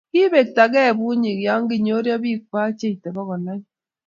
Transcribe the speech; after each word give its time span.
kibeektagei 0.13 0.95
bunyik 0.99 1.39
ya 1.47 1.55
kinyoryo 1.69 2.15
biikwak 2.23 2.69
cheitei 2.79 3.13
bokol 3.15 3.43
oeng'. 3.51 3.67